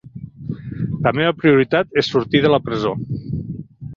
La 1.07 1.11
meva 1.19 1.33
prioritat 1.41 2.01
és 2.03 2.09
sortir 2.15 2.43
de 2.47 2.53
la 2.53 2.61
presó. 2.69 2.97